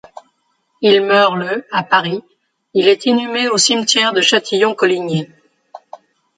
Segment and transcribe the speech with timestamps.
[0.81, 2.23] Il meurt le à Paris,
[2.73, 5.27] il est inhumé au cimetière de Châtillon-Coligny.